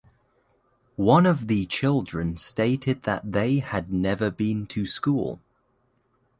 [0.95, 5.39] One of the children stated that they had never been to school.